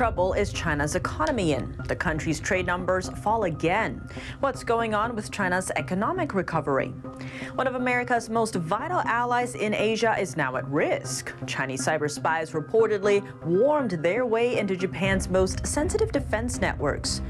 [0.00, 1.76] trouble is China's economy in?
[1.86, 4.00] The country's trade numbers fall again.
[4.38, 6.88] What's going on with China's economic recovery?
[7.54, 11.34] One of America's most vital allies in Asia is now at risk.
[11.46, 17.20] Chinese cyber spies reportedly wormed their way into Japan's most sensitive defense networks.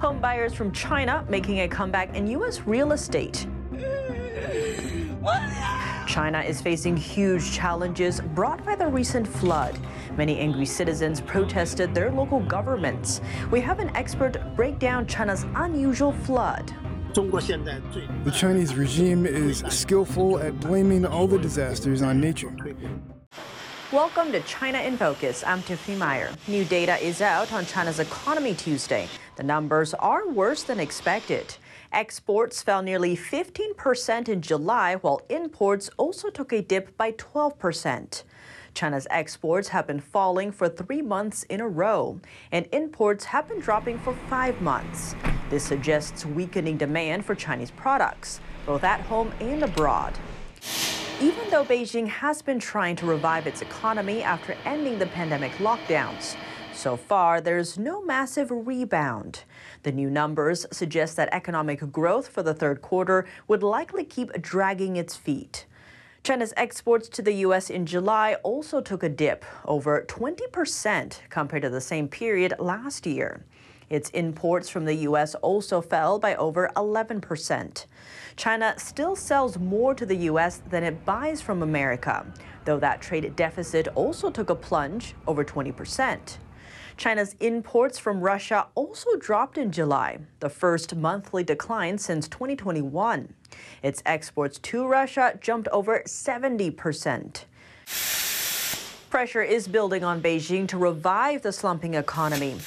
[0.00, 2.60] Home buyers from China making a comeback in U.S.
[2.60, 3.48] real estate.
[6.10, 9.78] China is facing huge challenges brought by the recent flood.
[10.16, 13.20] Many angry citizens protested their local governments.
[13.52, 16.74] We have an expert break down China's unusual flood.
[17.14, 22.56] The Chinese regime is skillful at blaming all the disasters on nature.
[23.92, 25.44] Welcome to China in Focus.
[25.46, 26.30] I'm Tiffany Meyer.
[26.48, 29.08] New data is out on China's economy Tuesday.
[29.36, 31.54] The numbers are worse than expected.
[31.92, 38.22] Exports fell nearly 15% in July, while imports also took a dip by 12%.
[38.74, 42.20] China's exports have been falling for three months in a row,
[42.52, 45.16] and imports have been dropping for five months.
[45.50, 50.16] This suggests weakening demand for Chinese products, both at home and abroad.
[51.20, 56.36] Even though Beijing has been trying to revive its economy after ending the pandemic lockdowns,
[56.74, 59.44] so far there's no massive rebound.
[59.82, 64.96] The new numbers suggest that economic growth for the third quarter would likely keep dragging
[64.96, 65.66] its feet.
[66.22, 67.70] China's exports to the U.S.
[67.70, 73.44] in July also took a dip, over 20% compared to the same period last year.
[73.88, 75.34] Its imports from the U.S.
[75.36, 77.86] also fell by over 11%.
[78.36, 80.62] China still sells more to the U.S.
[80.68, 82.24] than it buys from America,
[82.64, 86.36] though that trade deficit also took a plunge, over 20%.
[87.00, 93.32] China's imports from Russia also dropped in July, the first monthly decline since 2021.
[93.82, 97.44] Its exports to Russia jumped over 70%.
[99.08, 102.58] Pressure is building on Beijing to revive the slumping economy.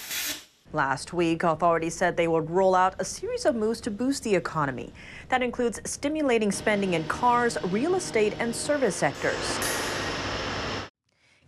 [0.71, 4.33] Last week, authorities said they would roll out a series of moves to boost the
[4.33, 4.91] economy.
[5.29, 9.82] That includes stimulating spending in cars, real estate, and service sectors.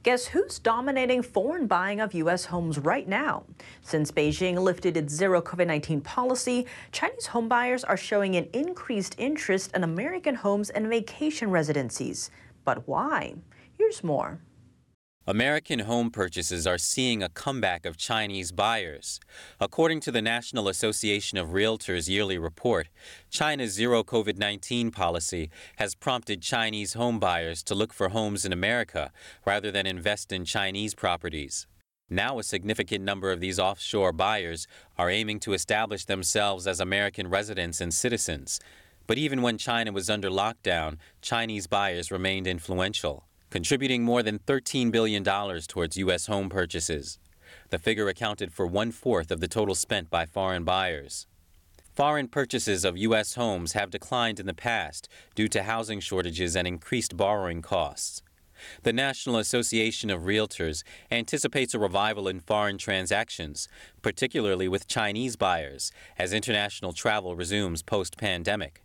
[0.05, 2.45] Guess who's dominating foreign buying of U.S.
[2.45, 3.43] homes right now?
[3.81, 9.71] Since Beijing lifted its zero COVID 19 policy, Chinese homebuyers are showing an increased interest
[9.75, 12.29] in American homes and vacation residencies.
[12.65, 13.33] But why?
[13.79, 14.37] Here's more.
[15.27, 19.19] American home purchases are seeing a comeback of Chinese buyers.
[19.59, 22.89] According to the National Association of Realtors yearly report,
[23.31, 28.53] China's zero COVID 19 policy has prompted Chinese home buyers to look for homes in
[28.53, 29.11] America
[29.47, 31.65] rather than invest in Chinese properties.
[32.07, 37.31] Now, a significant number of these offshore buyers are aiming to establish themselves as American
[37.31, 38.59] residents and citizens.
[39.07, 44.91] But even when China was under lockdown, Chinese buyers remained influential contributing more than $13
[44.91, 46.27] billion towards U.S.
[46.27, 47.19] home purchases.
[47.69, 51.27] The figure accounted for one fourth of the total spent by foreign buyers.
[51.95, 53.35] Foreign purchases of U.S.
[53.35, 58.21] homes have declined in the past due to housing shortages and increased borrowing costs.
[58.83, 63.67] The National Association of Realtors anticipates a revival in foreign transactions,
[64.01, 68.84] particularly with Chinese buyers, as international travel resumes post pandemic.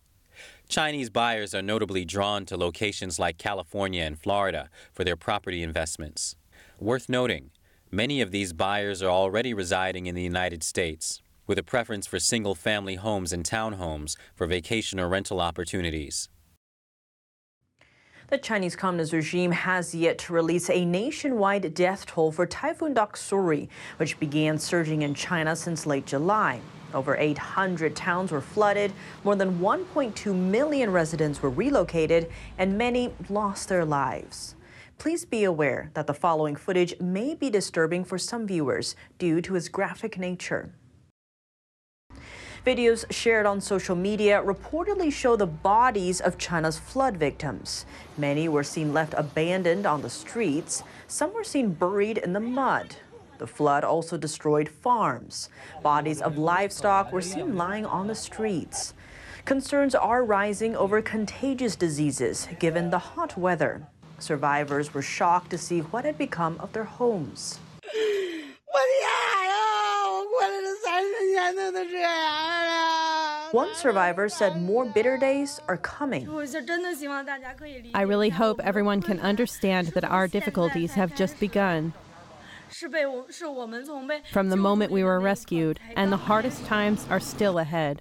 [0.70, 6.36] Chinese buyers are notably drawn to locations like California and Florida for their property investments.
[6.78, 7.50] Worth noting,
[7.90, 12.20] many of these buyers are already residing in the United States, with a preference for
[12.20, 16.28] single family homes and townhomes for vacation or rental opportunities.
[18.30, 23.68] The Chinese Communist regime has yet to release a nationwide death toll for Typhoon Doksuri,
[23.96, 26.60] which began surging in China since late July.
[26.94, 28.92] Over 800 towns were flooded,
[29.24, 34.54] more than 1.2 million residents were relocated, and many lost their lives.
[34.98, 39.56] Please be aware that the following footage may be disturbing for some viewers due to
[39.56, 40.70] its graphic nature.
[42.64, 47.86] Videos shared on social media reportedly show the bodies of China's flood victims.
[48.18, 50.82] Many were seen left abandoned on the streets.
[51.08, 52.96] Some were seen buried in the mud.
[53.38, 55.48] The flood also destroyed farms.
[55.82, 58.92] Bodies of livestock were seen lying on the streets.
[59.46, 63.86] Concerns are rising over contagious diseases given the hot weather.
[64.18, 67.58] Survivors were shocked to see what had become of their homes.
[73.52, 76.28] One survivor said more bitter days are coming.
[77.94, 81.92] I really hope everyone can understand that our difficulties have just begun.
[84.30, 88.00] From the moment we were rescued, and the hardest times are still ahead.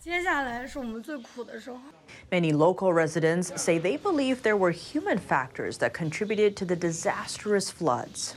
[2.31, 7.71] Many local residents say they believe there were human factors that contributed to the disastrous
[7.71, 8.35] floods.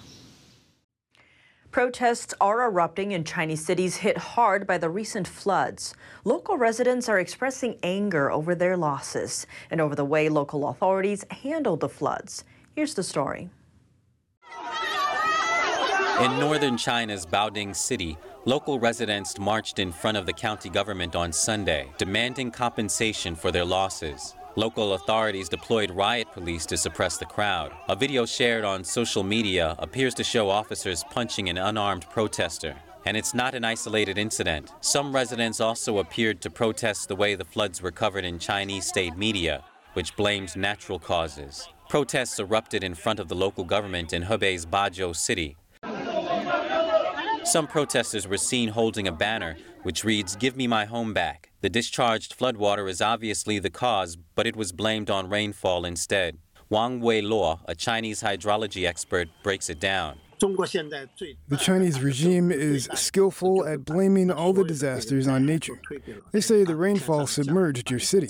[1.73, 5.95] Protests are erupting in Chinese cities hit hard by the recent floods.
[6.23, 11.81] Local residents are expressing anger over their losses and over the way local authorities handled
[11.81, 12.45] the floods.
[12.77, 13.49] Here's the story.
[16.21, 21.33] In northern China's Baoding City, local residents marched in front of the county government on
[21.33, 24.35] Sunday, demanding compensation for their losses.
[24.57, 27.73] Local authorities deployed riot police to suppress the crowd.
[27.89, 32.77] A video shared on social media appears to show officers punching an unarmed protester.
[33.07, 34.71] And it's not an isolated incident.
[34.83, 39.17] Some residents also appeared to protest the way the floods were covered in Chinese state
[39.17, 39.65] media,
[39.95, 41.67] which blamed natural causes.
[41.89, 45.57] Protests erupted in front of the local government in Hebei's Bazhou city.
[47.45, 51.51] Some protesters were seen holding a banner which reads, Give me my home back.
[51.61, 56.39] The discharged floodwater is obviously the cause, but it was blamed on rainfall instead.
[56.69, 60.19] Wang Weiluo, a Chinese hydrology expert, breaks it down.
[60.41, 65.81] The Chinese regime is skillful at blaming all the disasters on nature.
[66.33, 68.29] They say the rainfall submerged your city.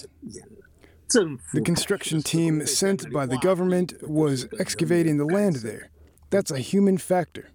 [1.11, 5.91] The construction team sent by the government was excavating the land there.
[6.31, 7.51] That's a human factor.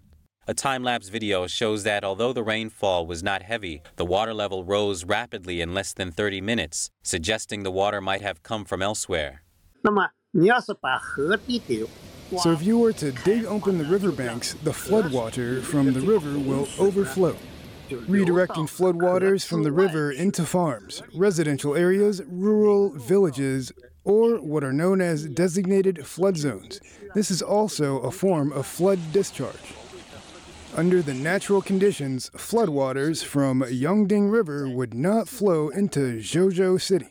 [0.49, 4.63] A time lapse video shows that although the rainfall was not heavy, the water level
[4.63, 9.41] rose rapidly in less than 30 minutes, suggesting the water might have come from elsewhere.
[9.83, 10.05] So
[12.53, 17.35] if you were to dig open the riverbanks, the floodwater from the river will overflow,
[17.89, 23.73] redirecting floodwaters from the river into farms, residential areas, rural villages,
[24.05, 26.79] or what are known as designated flood zones.
[27.15, 29.73] This is also a form of flood discharge.
[30.77, 37.09] Under the natural conditions, floodwaters from Yongding River would not flow into Zhuozhou City.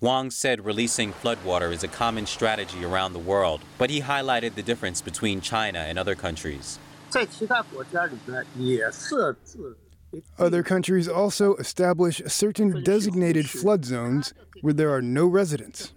[0.00, 4.64] Wang said releasing floodwater is a common strategy around the world, but he highlighted the
[4.64, 6.80] difference between China and other countries.
[10.36, 15.92] Other countries also establish certain designated flood zones where there are no residents.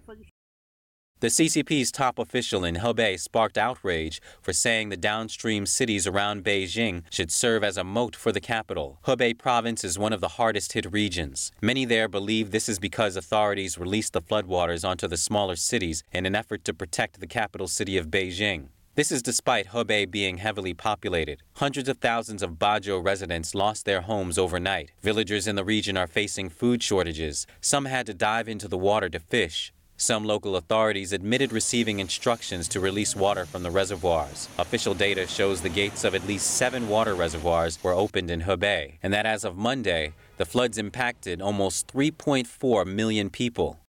[1.26, 7.02] The CCP's top official in Hebei sparked outrage for saying the downstream cities around Beijing
[7.10, 9.00] should serve as a moat for the capital.
[9.08, 11.52] Hebei province is one of the hardest hit regions.
[11.64, 16.28] Many there believe this is because authorities released the floodwaters onto the smaller cities in
[16.28, 18.68] an effort to protect the capital city of Beijing.
[18.94, 21.42] This is despite Hebei being heavily populated.
[21.54, 24.92] Hundreds of thousands of Bazhou residents lost their homes overnight.
[25.02, 27.48] Villagers in the region are facing food shortages.
[27.62, 29.74] Some had to dive into the water to fish.
[29.98, 34.50] Some local authorities admitted receiving instructions to release water from the reservoirs.
[34.58, 38.96] Official data shows the gates of at least seven water reservoirs were opened in Hebei,
[39.02, 43.80] and that as of Monday, the floods impacted almost 3.4 million people.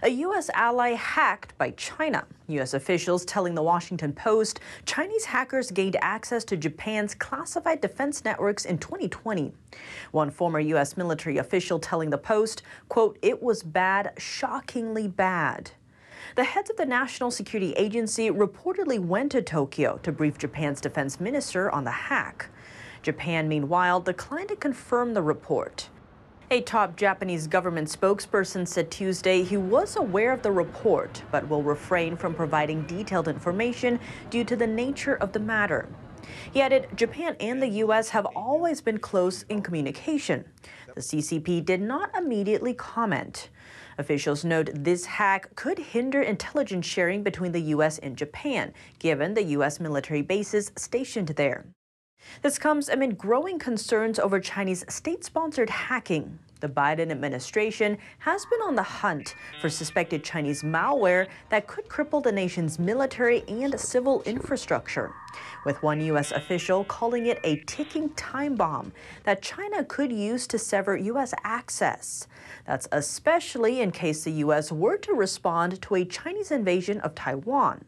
[0.00, 0.48] A U.S.
[0.54, 2.24] ally hacked by China.
[2.48, 2.72] U.S.
[2.72, 8.78] officials telling the Washington Post Chinese hackers gained access to Japan's classified defense networks in
[8.78, 9.52] 2020.
[10.10, 10.96] One former U.S.
[10.96, 15.72] military official telling the Post, quote, it was bad, shockingly bad.
[16.36, 21.20] The heads of the National Security Agency reportedly went to Tokyo to brief Japan's defense
[21.20, 22.48] minister on the hack.
[23.02, 25.90] Japan, meanwhile, declined to confirm the report.
[26.50, 31.62] A top Japanese government spokesperson said Tuesday he was aware of the report, but will
[31.62, 35.88] refrain from providing detailed information due to the nature of the matter.
[36.52, 38.10] He added Japan and the U.S.
[38.10, 40.44] have always been close in communication.
[40.94, 43.48] The CCP did not immediately comment.
[43.98, 47.98] Officials note this hack could hinder intelligence sharing between the U.S.
[47.98, 49.80] and Japan, given the U.S.
[49.80, 51.66] military bases stationed there.
[52.42, 56.38] This comes amid growing concerns over Chinese state sponsored hacking.
[56.62, 62.22] The Biden administration has been on the hunt for suspected Chinese malware that could cripple
[62.22, 65.12] the nation's military and civil infrastructure,
[65.64, 66.30] with one U.S.
[66.30, 68.92] official calling it a ticking time bomb
[69.24, 71.34] that China could use to sever U.S.
[71.42, 72.28] access.
[72.64, 74.70] That's especially in case the U.S.
[74.70, 77.84] were to respond to a Chinese invasion of Taiwan.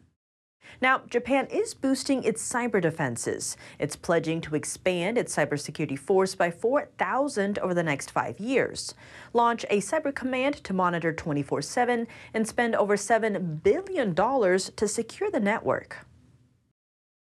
[0.81, 3.57] Now, Japan is boosting its cyber defenses.
[3.79, 8.93] It's pledging to expand its cybersecurity force by 4,000 over the next five years,
[9.33, 15.31] launch a cyber command to monitor 24 7, and spend over $7 billion to secure
[15.31, 16.05] the network.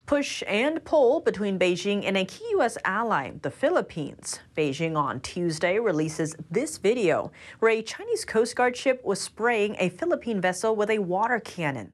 [0.06, 2.78] Push and pull between Beijing and a key U.S.
[2.84, 4.38] ally, the Philippines.
[4.56, 9.88] Beijing on Tuesday releases this video where a Chinese Coast Guard ship was spraying a
[9.88, 11.90] Philippine vessel with a water cannon.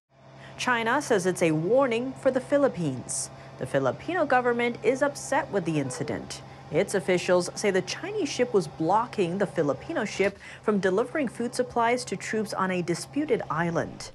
[0.62, 3.30] China says it's a warning for the Philippines.
[3.58, 6.40] The Filipino government is upset with the incident.
[6.70, 12.04] Its officials say the Chinese ship was blocking the Filipino ship from delivering food supplies
[12.04, 14.12] to troops on a disputed island.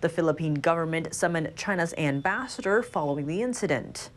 [0.00, 4.10] The Philippine government summoned China's ambassador following the incident.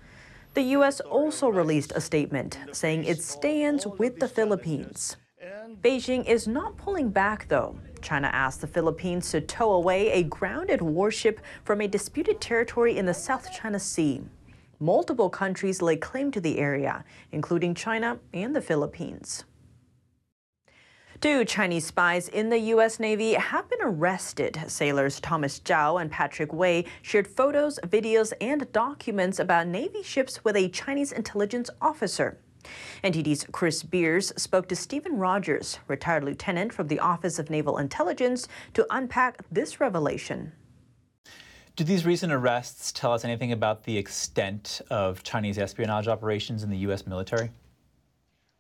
[0.56, 1.00] The U.S.
[1.00, 5.16] also released a statement saying it stands with the Philippines.
[5.76, 7.78] Beijing is not pulling back, though.
[8.02, 13.06] China asked the Philippines to tow away a grounded warship from a disputed territory in
[13.06, 14.22] the South China Sea.
[14.80, 19.44] Multiple countries lay claim to the area, including China and the Philippines.
[21.20, 23.00] Two Chinese spies in the U.S.
[23.00, 24.62] Navy have been arrested.
[24.68, 30.56] Sailors Thomas Zhao and Patrick Wei shared photos, videos, and documents about Navy ships with
[30.56, 32.40] a Chinese intelligence officer.
[33.04, 38.48] NTD's Chris Beers spoke to Stephen Rogers, retired lieutenant from the Office of Naval Intelligence,
[38.74, 40.52] to unpack this revelation.
[41.76, 46.70] Do these recent arrests tell us anything about the extent of Chinese espionage operations in
[46.70, 47.06] the U.S.
[47.06, 47.52] military?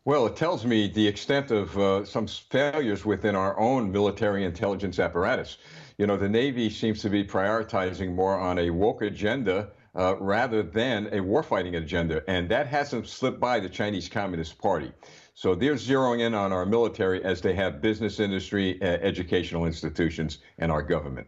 [0.05, 4.99] Well, it tells me the extent of uh, some failures within our own military intelligence
[4.99, 5.57] apparatus.
[5.97, 10.61] You know, the Navy seems to be prioritizing more on a woke agenda uh, rather
[10.61, 14.91] than a warfighting agenda, and that hasn't slipped by the Chinese Communist Party.
[15.33, 20.39] So they're zeroing in on our military as they have business industry, uh, educational institutions,
[20.59, 21.27] and our government.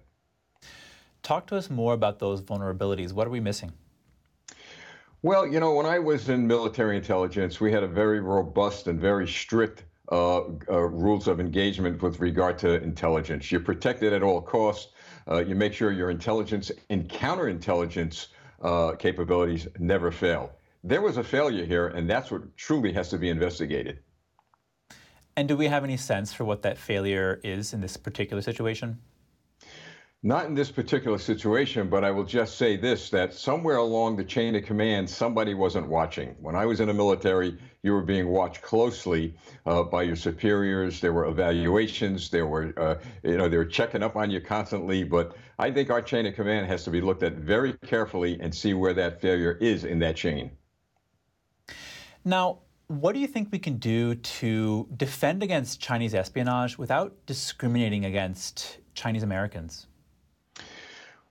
[1.24, 3.12] Talk to us more about those vulnerabilities.
[3.12, 3.72] What are we missing?
[5.22, 9.00] Well, you know, when I was in military intelligence, we had a very robust and
[9.00, 13.52] very strict uh, uh, rules of engagement with regard to intelligence.
[13.52, 14.94] You're protected at all costs.
[15.30, 18.28] Uh, you make sure your intelligence and counterintelligence
[18.62, 20.52] uh, capabilities never fail.
[20.84, 24.00] There was a failure here, and that's what truly has to be investigated.
[25.36, 29.00] And do we have any sense for what that failure is in this particular situation?
[30.22, 34.24] Not in this particular situation, but I will just say this that somewhere along the
[34.26, 36.36] chain of command, somebody wasn't watching.
[36.42, 39.34] When I was in the military, you were being watched closely
[39.66, 41.00] uh, by your superiors.
[41.00, 42.30] There were evaluations.
[42.30, 45.06] There were, uh, you know, they were checking up on you constantly.
[45.06, 48.54] But I think our chain of command has to be looked at very carefully and
[48.54, 50.52] see where that failure is in that chain.
[52.26, 58.04] Now, what do you think we can do to defend against Chinese espionage without discriminating
[58.04, 59.88] against Chinese Americans?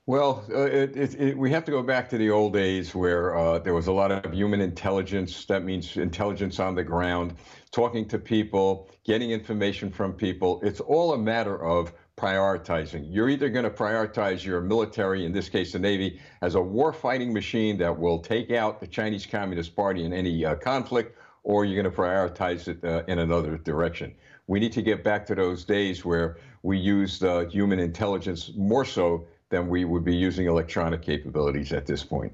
[0.08, 3.36] Well, uh, it, it, it, we have to go back to the old days where
[3.36, 5.44] uh, there was a lot of human intelligence.
[5.44, 7.34] That means intelligence on the ground,
[7.72, 10.62] talking to people, getting information from people.
[10.62, 13.08] It's all a matter of prioritizing.
[13.10, 17.30] You're either going to prioritize your military, in this case the Navy, as a war-fighting
[17.30, 21.82] machine that will take out the Chinese Communist Party in any uh, conflict, or you're
[21.82, 24.14] going to prioritize it uh, in another direction.
[24.46, 29.26] We need to get back to those days where we used human intelligence more so
[29.50, 32.32] then we would be using electronic capabilities at this point.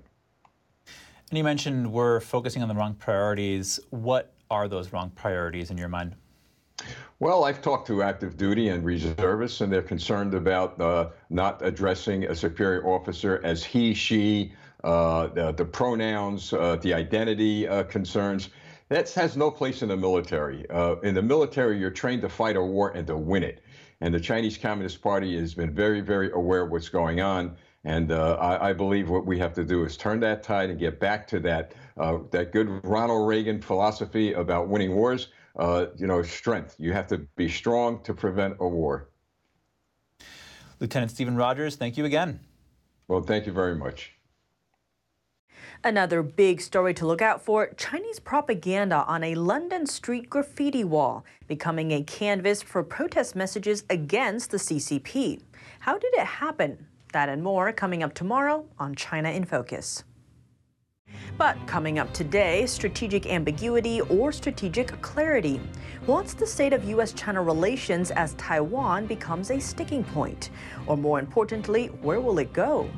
[1.30, 3.80] And you mentioned we're focusing on the wrong priorities.
[3.90, 6.14] What are those wrong priorities in your mind?
[7.20, 12.24] Well, I've talked to active duty and reservists, and they're concerned about uh, not addressing
[12.24, 14.52] a superior officer as he, she,
[14.82, 18.50] uh, the, the, pronouns, uh, the identity uh, concerns.
[18.88, 20.68] That has no place in the military.
[20.68, 23.62] Uh, in the military, you're trained to fight a war and to win it.
[24.04, 27.56] And the Chinese Communist Party has been very, very aware of what's going on.
[27.84, 30.78] And uh, I, I, believe what we have to do is turn that tide and
[30.78, 35.28] get back to that uh, that good Ronald Reagan philosophy about winning wars.
[35.56, 36.76] Uh, you know, strength.
[36.78, 39.08] You have to be strong to prevent a war.
[40.80, 42.40] Lieutenant Stephen Rogers, thank you again.
[43.08, 44.13] Well, thank you very much.
[45.86, 51.26] Another big story to look out for Chinese propaganda on a London street graffiti wall,
[51.46, 55.42] becoming a canvas for protest messages against the CCP.
[55.80, 56.86] How did it happen?
[57.12, 60.04] That and more coming up tomorrow on China in Focus.
[61.36, 65.60] But coming up today, strategic ambiguity or strategic clarity.
[66.06, 67.12] What's the state of U.S.
[67.12, 70.48] China relations as Taiwan becomes a sticking point?
[70.86, 72.88] Or more importantly, where will it go?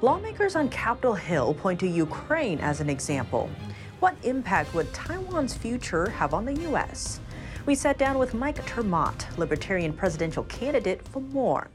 [0.00, 3.50] Lawmakers on Capitol Hill point to Ukraine as an example.
[3.98, 7.18] What impact would Taiwan's future have on the U.S.?
[7.66, 11.66] We sat down with Mike ter Maat, Libertarian presidential candidate, for more.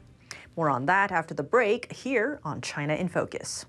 [0.56, 3.66] More on that after the break here on China in Focus.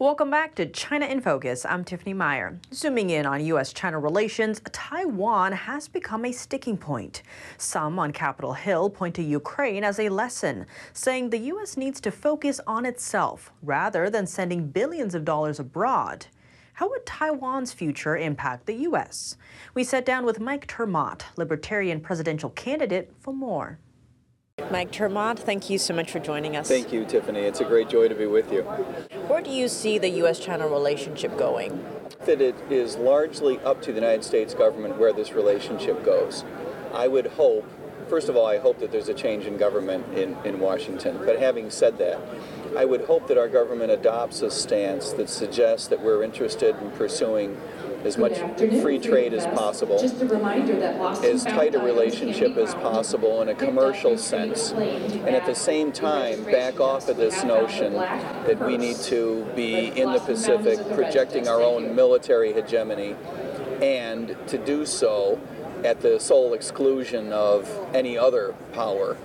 [0.00, 1.66] Welcome back to China in Focus.
[1.66, 2.60] I'm Tiffany Meyer.
[2.72, 3.72] Zooming in on U.S.
[3.72, 7.24] China relations, Taiwan has become a sticking point.
[7.56, 11.76] Some on Capitol Hill point to Ukraine as a lesson, saying the U.S.
[11.76, 16.26] needs to focus on itself rather than sending billions of dollars abroad.
[16.74, 19.36] How would Taiwan's future impact the U.S.?
[19.74, 23.80] We sat down with Mike ter Maat, Libertarian presidential candidate, for more.
[24.70, 26.68] Mike ter Maat, thank you so much for joining us.
[26.68, 27.40] Thank you, Tiffany.
[27.40, 28.62] It's a great joy to be with you.
[28.62, 30.38] Where do you see the U.S.
[30.38, 31.84] China relationship going?
[32.26, 36.44] That it is largely up to the United States government where this relationship goes.
[36.92, 37.66] I would hope,
[38.08, 41.18] first of all, I hope that there's a change in government in, in Washington.
[41.24, 42.20] But having said that,
[42.76, 46.90] I would hope that our government adopts a stance that suggests that we're interested in
[46.90, 47.58] pursuing
[48.08, 48.38] as much
[48.80, 55.28] free trade as possible, as tight a relationship as possible in a commercial sense, and
[55.28, 60.10] at the same time back off of this notion that we need to be in
[60.10, 63.14] the Pacific projecting our own military hegemony,
[63.82, 65.38] and to do so
[65.84, 69.16] at the sole exclusion of any other power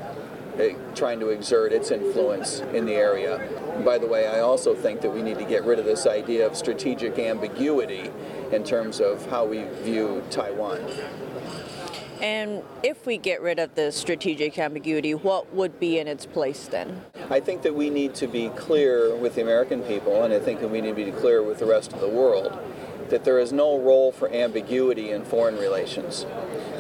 [0.59, 3.49] eh, trying to exert its influence in the area.
[3.83, 6.45] By the way, I also think that we need to get rid of this idea
[6.45, 8.11] of strategic ambiguity
[8.51, 10.81] in terms of how we view Taiwan.
[12.21, 16.67] And if we get rid of the strategic ambiguity, what would be in its place
[16.67, 17.01] then?
[17.29, 20.61] I think that we need to be clear with the American people, and I think
[20.61, 22.57] that we need to be clear with the rest of the world,
[23.09, 26.25] that there is no role for ambiguity in foreign relations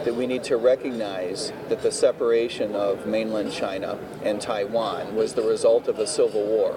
[0.03, 5.41] that we need to recognize that the separation of mainland China and Taiwan was the
[5.41, 6.73] result of a civil war.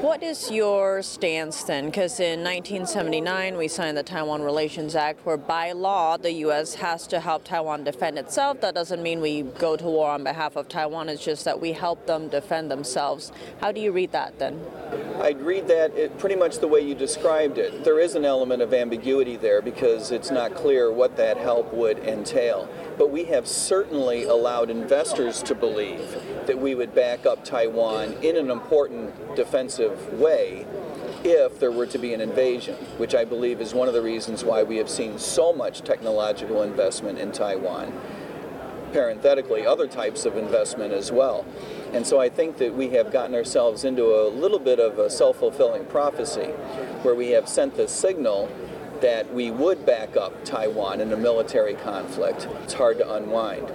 [0.00, 1.86] What is your stance then?
[1.86, 6.74] Because in 1979 we signed the Taiwan Relations Act, where by law the U.S.
[6.74, 8.60] has to help Taiwan defend itself.
[8.60, 11.72] That doesn't mean we go to war on behalf of Taiwan, it's just that we
[11.72, 13.32] help them defend themselves.
[13.60, 14.60] How do you read that then?
[15.20, 17.84] I'd read that it, pretty much the way you described it.
[17.84, 21.98] There is an element of ambiguity there because it's not clear what that help would
[22.00, 22.68] entail entail.
[22.98, 28.36] But we have certainly allowed investors to believe that we would back up Taiwan in
[28.36, 30.66] an important defensive way
[31.24, 34.44] if there were to be an invasion, which I believe is one of the reasons
[34.44, 37.92] why we have seen so much technological investment in Taiwan.
[38.92, 41.46] Parenthetically, other types of investment as well.
[41.94, 45.08] And so I think that we have gotten ourselves into a little bit of a
[45.08, 46.50] self fulfilling prophecy
[47.02, 48.50] where we have sent the signal
[49.02, 52.48] that we would back up Taiwan in a military conflict.
[52.62, 53.70] It's hard to unwind.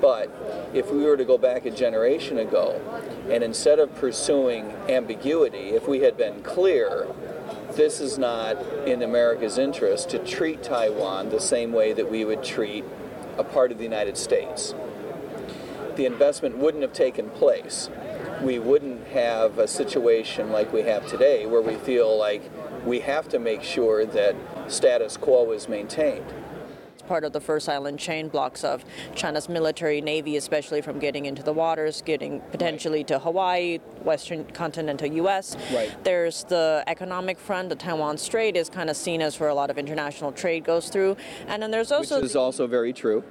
[0.00, 0.30] But
[0.72, 2.80] if we were to go back a generation ago,
[3.28, 7.08] and instead of pursuing ambiguity, if we had been clear,
[7.72, 12.44] this is not in America's interest to treat Taiwan the same way that we would
[12.44, 12.84] treat
[13.36, 14.74] a part of the United States.
[15.96, 17.90] The investment wouldn't have taken place.
[18.42, 22.42] We wouldn't have a situation like we have today where we feel like
[22.84, 24.36] we have to make sure that
[24.68, 26.24] status quo is maintained
[26.94, 28.84] It's part of the first island chain blocks of
[29.16, 35.08] China's military navy, especially from getting into the waters, getting potentially to Hawaii, western continental
[35.08, 35.56] U.S.
[35.72, 35.92] Right.
[36.04, 37.70] There's the economic front.
[37.70, 40.90] The Taiwan Strait is kind of seen as where a lot of international trade goes
[40.90, 41.16] through,
[41.48, 43.24] and then there's also which is also very true.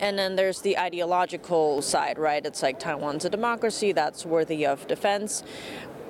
[0.00, 2.44] And then there's the ideological side, right?
[2.44, 5.42] It's like Taiwan's a democracy that's worthy of defense.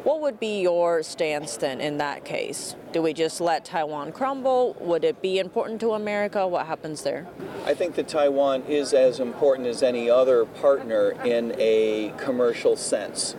[0.04, 2.76] What would be your stance then in that case?
[2.92, 4.74] Do we just let Taiwan crumble?
[4.80, 6.46] Would it be important to America?
[6.46, 7.26] What happens there?
[7.66, 13.34] I think that Taiwan is as important as any other partner in a commercial sense.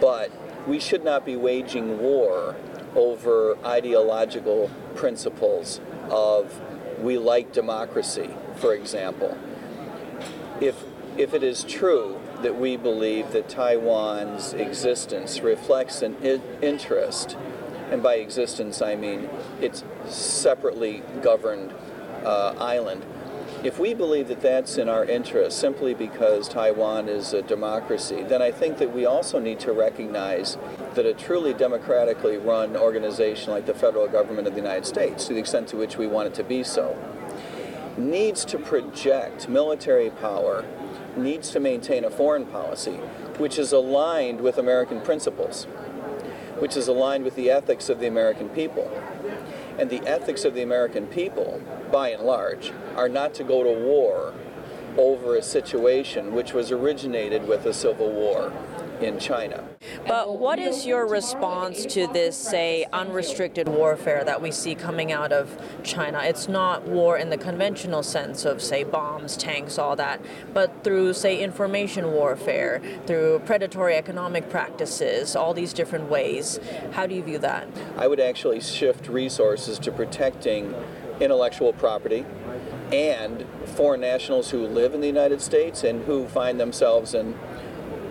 [0.00, 0.30] But
[0.66, 2.54] we should not be waging war
[2.94, 6.60] over ideological principles of
[7.00, 9.36] we like democracy, for example.
[10.60, 10.84] If,
[11.16, 16.16] if it is true that we believe that Taiwan's existence reflects an
[16.62, 17.36] interest,
[17.90, 19.28] and by existence I mean
[19.60, 21.72] it's separately governed
[22.24, 23.04] uh, island.
[23.62, 28.40] If we believe that that's in our interest simply because Taiwan is a democracy, then
[28.40, 30.56] I think that we also need to recognize
[30.94, 35.34] that a truly democratically run organization like the federal government of the United States, to
[35.34, 36.96] the extent to which we want it to be so,
[37.96, 40.64] needs to project military power
[41.16, 43.00] needs to maintain a foreign policy
[43.38, 45.64] which is aligned with American principles,
[46.58, 48.90] which is aligned with the ethics of the American people.
[49.78, 53.80] And the ethics of the American people, by and large, are not to go to
[53.82, 54.34] war
[54.98, 58.52] over a situation which was originated with a civil war
[59.02, 59.64] in China.
[60.06, 65.32] But what is your response to this, say, unrestricted warfare that we see coming out
[65.32, 66.20] of China?
[66.22, 70.20] It's not war in the conventional sense of, say, bombs, tanks, all that,
[70.52, 76.58] but through, say, information warfare, through predatory economic practices, all these different ways.
[76.92, 77.68] How do you view that?
[77.96, 80.74] I would actually shift resources to protecting
[81.20, 82.24] intellectual property
[82.92, 83.44] and
[83.76, 87.38] foreign nationals who live in the United States and who find themselves in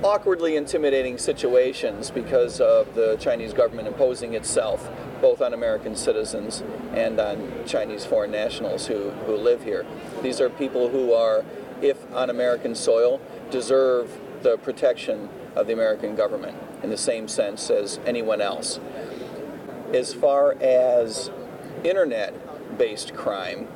[0.04, 4.90] awkwardly intimidating situations because of the Chinese government imposing itself
[5.22, 9.86] both on American citizens and on Chinese foreign nationals who, who live here.
[10.22, 11.44] These are people who are,
[11.82, 13.20] if on American soil,
[13.52, 18.80] deserve the protection of the American government in the same sense as anyone else.
[19.94, 21.30] As far as
[21.84, 23.68] internet based crime,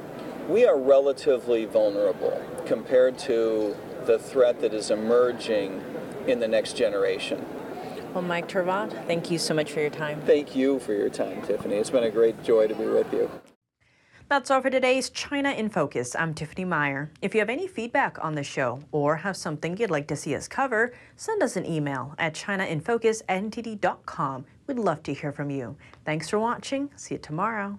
[0.47, 5.83] we are relatively vulnerable compared to the threat that is emerging
[6.27, 7.43] in the next generation.
[8.13, 10.21] Well, Mike ter Maat, thank you so much for your time.
[10.21, 11.75] Thank you for your time, Tiffany.
[11.75, 13.29] It's been a great joy to be with you.
[14.29, 16.15] That's all for today's China in Focus.
[16.15, 17.11] I'm Tiffany Meyer.
[17.21, 20.33] If you have any feedback on the show or have something you'd like to see
[20.33, 24.45] us cover, send us an email at chinainfocus@ntd.com.
[24.65, 25.75] We'd love to hear from you.
[26.05, 26.89] Thanks for watching.
[26.95, 27.77] See you tomorrow.